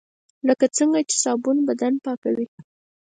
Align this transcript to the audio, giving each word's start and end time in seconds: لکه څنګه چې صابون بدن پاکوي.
لکه 0.47 0.65
څنګه 0.77 0.99
چې 1.09 1.15
صابون 1.23 1.57
بدن 1.69 1.93
پاکوي. 2.05 2.47